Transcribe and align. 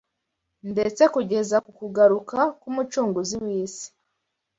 ndetse 0.71 1.03
kugeza 1.13 1.57
ku 1.65 1.71
kugaruka 1.79 2.37
k’Umucunguzi 2.59 3.35
w’isi 3.43 3.87